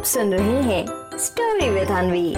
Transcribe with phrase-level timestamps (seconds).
[0.00, 0.86] आप सुन रहे हैं
[1.18, 2.32] स्टोरी विद अनवी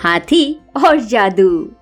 [0.00, 1.72] हाथी और जादू।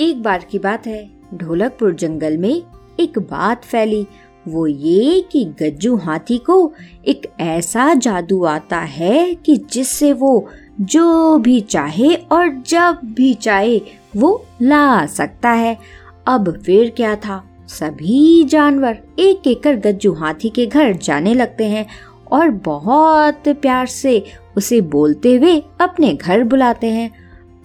[0.00, 2.62] एक बार की बात है, ढोलकपुर जंगल में
[3.00, 4.06] एक बात फैली।
[4.48, 6.72] वो ये कि गज्जू हाथी को
[7.06, 10.48] एक ऐसा जादू आता है कि जिससे वो
[10.80, 13.80] जो भी चाहे और जब भी चाहे
[14.16, 15.78] वो ला सकता है।
[16.26, 17.44] अब फिर क्या था?
[17.68, 21.86] सभी जानवर एक एक कर गज्जू हाथी के घर जाने लगते हैं
[22.32, 24.24] और बहुत प्यार से
[24.56, 27.10] उसे बोलते हुए अपने घर बुलाते हैं।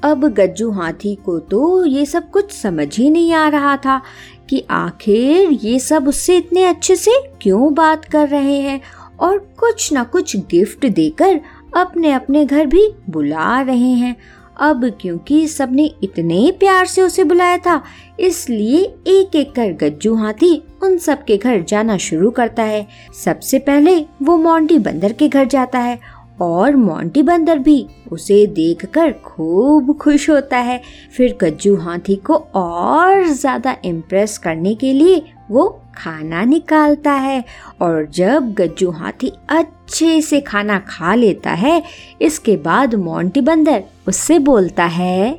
[0.04, 4.02] अब गज्जू हाथी को तो ये सब कुछ समझ ही नहीं आ रहा था
[4.50, 8.82] कि आखिर ये सब उससे इतने अच्छे से क्यों बात कर रहे हैं
[9.20, 11.40] और कुछ ना कुछ गिफ्ट देकर
[11.78, 14.16] अपने अपने घर भी बुला रहे हैं।
[14.60, 17.82] अब क्योंकि सबने इतने प्यार से उसे बुलाया था,
[18.20, 22.86] इसलिए एक एक कर गज्जू हाथी उन सब के घर जाना शुरू करता है।
[23.16, 26.00] सबसे पहले वो मोंटी बंदर के घर जाता है
[26.42, 30.82] और मोंटी बंदर भी उसे देखकर खूब खुश होता है।
[31.18, 37.44] फिर गज्जू हाथी को और ज़्यादा इम्प्रेस करने के लिए वो खाना निकालता है
[37.82, 41.82] और जब गज्जू हाथी अच्छे से खाना खा लेता है,
[42.22, 45.30] इसके बाद मोंटी बंदर उससे बोलता है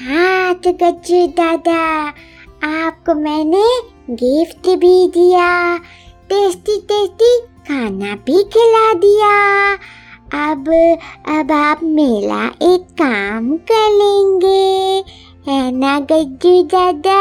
[0.00, 1.82] हाँ तो गज्जू दादा,
[2.64, 3.64] आपको मैंने
[4.12, 5.76] गिफ्ट भी दिया,
[6.28, 9.72] टेस्टी टेस्टी खाना भी खिला दिया।
[10.44, 10.68] अब
[11.28, 15.04] अब आप मेरा एक काम कर लेंगे,
[15.48, 17.18] है ना गज्जू दादा?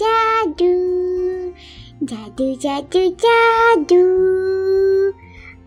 [0.00, 0.72] जादू
[2.06, 4.00] जादू जादू जादू।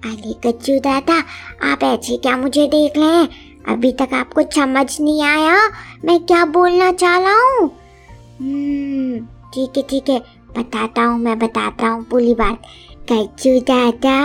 [0.10, 1.18] अरे कच्चू दादा
[1.72, 3.30] आप ऐसे क्या मुझे देख रहे हैं?
[3.68, 5.58] अभी तक आपको समझ नहीं आया
[6.06, 7.70] मैं क्या बोलना चाह रहा हूँ?
[8.40, 9.20] हम्म,
[9.54, 10.20] ठीक है ठीक है
[10.58, 12.62] बताता हूँ मैं बताता हूँ पूरी बात।
[13.12, 14.20] कच्चू दादा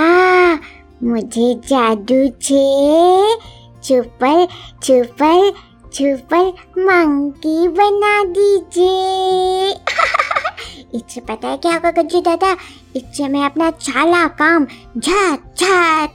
[1.03, 2.65] मुझे जादू छे।
[3.85, 4.47] छुपल
[4.83, 5.53] छुपल
[5.95, 9.74] छुपल मंकी बना दीजिए।
[10.95, 12.51] इससे पता है क्या होगा गज्जू दादा
[12.97, 14.67] इससे मैं अपना छाला काम
[14.99, 15.37] झा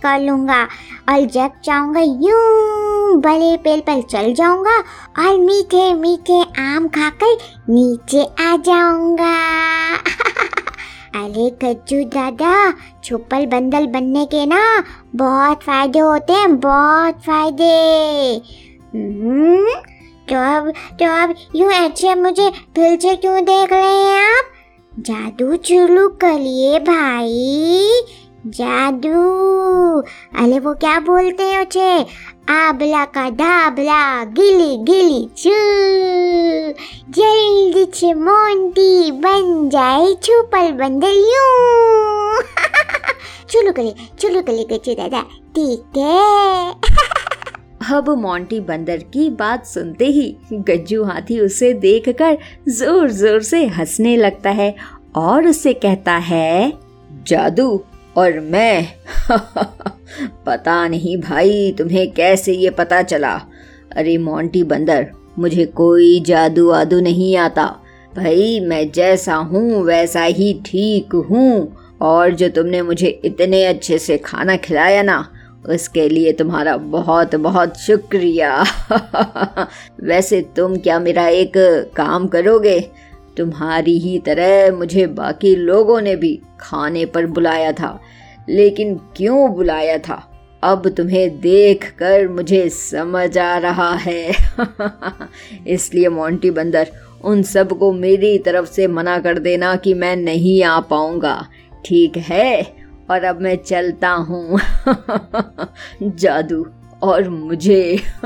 [0.03, 0.61] कर लूँगा।
[1.09, 4.77] और जब चाहूँगा यूँ बड़े पेड़ पर चल जाऊँगा
[5.19, 7.37] और मीठे मीठे आम खाकर
[7.69, 9.33] नीचे आ जाऊँगा।
[11.15, 12.53] अरे गज्जू दादा
[13.03, 14.61] छुपल बंदल बनने के ना
[15.15, 17.73] बहुत फ़ायदे होते हैं बहुत फ़ायदे।
[18.93, 19.73] हम्म,
[20.29, 24.45] तो अब तो अब यूँ ऐसे मुझे फिर से क्यों देख रहे हैं आप?
[24.99, 27.91] जादू चुलू करिए भाई।
[28.45, 29.19] जादू।
[30.43, 32.01] अरे वो क्या बोलते हैं उसे?
[32.53, 35.49] आबला का दाबला, गिली गिली चू।
[37.11, 42.41] जल्दी से मोंटी बन जाए छुपल बंदल यूँ
[43.49, 45.21] चुलू करिए चुलू करिए गच्चे दादा
[45.55, 46.75] ठीक है।
[47.81, 52.37] अब मोंटी बंदर की बात सुनते ही गज्जू हाथी उसे देखकर
[52.69, 54.73] ज़ोर ज़ोर से हंसने लगता है
[55.15, 56.73] और उसे कहता है,
[57.27, 57.83] जादू
[58.17, 58.87] और मैं
[60.45, 63.33] पता नहीं भाई तुम्हें कैसे ये पता चला?
[63.95, 65.07] अरे मोंटी बंदर,
[65.39, 67.65] मुझे कोई जादू आदू नहीं आता।
[68.15, 74.17] भाई मैं जैसा हूँ वैसा ही ठीक हूँ। और जो तुमने मुझे इतने अच्छे से
[74.17, 75.25] खाना खिलाया ना
[75.65, 78.63] उसके लिए तुम्हारा बहुत बहुत शुक्रिया।
[80.03, 81.53] वैसे तुम क्या मेरा एक
[81.95, 82.79] काम करोगे?
[83.37, 87.99] तुम्हारी ही तरह मुझे बाकी लोगों ने भी खाने पर बुलाया था,
[88.49, 90.25] लेकिन क्यों बुलाया था?
[90.63, 94.31] अब तुम्हें देखकर मुझे समझ आ रहा है।
[95.67, 96.87] इसलिए मोंटी बंदर,
[97.23, 101.47] उन सबको मेरी तरफ़ से मना कर देना कि मैं नहीं आ पाऊँगा।
[101.85, 102.78] ठीक है?
[103.11, 104.59] और अब मैं चलता हूँ।
[106.03, 106.65] जादू
[107.03, 108.01] और मुझे।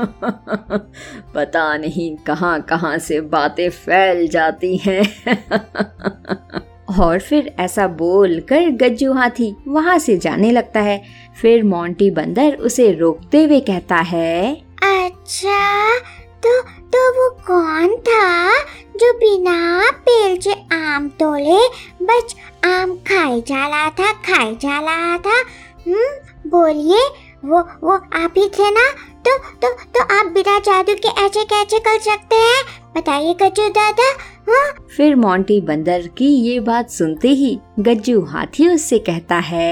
[1.34, 5.02] पता नहीं कहाँ कहाँ से बातें फैल जाती हैं।
[7.00, 11.02] और फिर ऐसा बोल कर गज्जू हाथी वहाँ से जाने लगता है।
[11.42, 15.98] फिर मोंटी बंदर उसे रोकते हुए कहता है अच्छा
[16.44, 18.58] तो तो वो कौन था
[18.96, 21.58] जो बिना पेड़ से आम तोड़े
[22.02, 22.34] बस
[22.64, 25.38] आम खाए जा रहा था खाए जा रहा था
[25.86, 27.02] हम्म बोलिए
[27.44, 28.86] वो वो आप ही थे ना
[29.26, 32.62] तो तो तो आप बिना जादू के ऐसे कैसे कर सकते हैं
[32.96, 34.10] बताइए गज्जू दादा
[34.48, 34.64] हाँ
[34.96, 39.70] फिर मोंटी बंदर की ये बात सुनते ही गज्जू हाथी उससे कहता है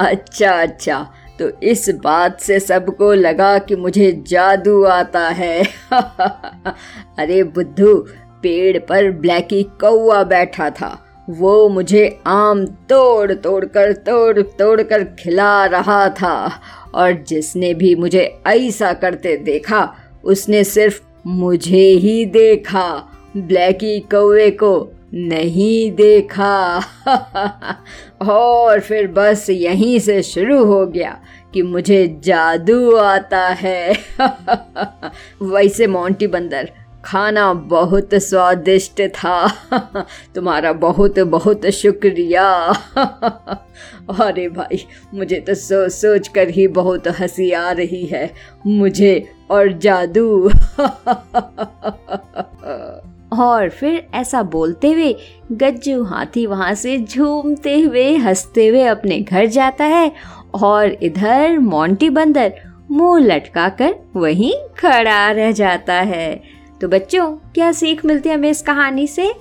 [0.00, 1.02] अच्छा अच्छा
[1.38, 5.62] तो इस बात से सबको लगा कि मुझे जादू आता है
[5.92, 7.94] अरे बुद्धू
[8.42, 15.04] पेड़ पर ब्लैकी कौआ बैठा था। वो मुझे आम तोड़ तोड़ कर, तोड़ तोड़ कर
[15.04, 16.60] खिला रहा था।
[16.94, 19.94] और जिसने भी मुझे ऐसा करते देखा,
[20.24, 26.80] उसने सिर्फ़ मुझे ही देखा। ब्लैकी कौवे को नहीं देखा।
[28.30, 31.20] और फिर बस यहीं से शुरू हो गया
[31.54, 33.92] कि मुझे जादू आता है।
[35.42, 36.70] वैसे मोंटी बंदर
[37.04, 39.52] खाना बहुत स्वादिष्ट था।
[40.34, 42.72] तुम्हारा बहुत बहुत शुक्रिया।
[44.20, 48.34] अरे भाई, मुझे तो सोच सोच कर ही बहुत हँसी आ रही है।
[48.66, 50.48] मुझे और जादू।
[53.38, 55.16] और फिर ऐसा बोलते हुए
[55.52, 60.12] गज्जू हाथी वहाँ से झूमते हुए, हँसते हुए अपने घर जाता है
[60.54, 62.52] और इधर मोंटी बंदर
[62.90, 68.62] मुँह लटकाकर वहीं खड़ा रह जाता है। तो बच्चों, क्या सीख मिलती है हमें इस
[68.62, 69.34] कहानी से?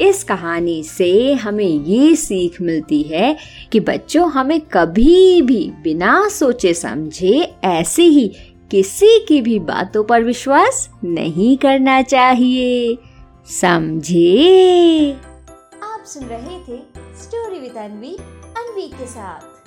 [0.00, 3.36] इस कहानी से हमें ये सीख मिलती है
[3.72, 8.36] कि बच्चों, हमें कभी भी बिना सोचे समझे ऐसे ही
[8.70, 12.98] किसी की भी बातों पर विश्वास नहीं करना चाहिए।
[13.46, 15.16] समझे?
[15.82, 16.80] आप सुन रहे थे
[17.22, 18.16] स्टोरी विद अनवी
[18.56, 19.57] अनवी के साथ।